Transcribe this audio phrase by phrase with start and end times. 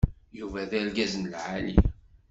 [0.39, 1.77] Yuba d argaz n lɛali.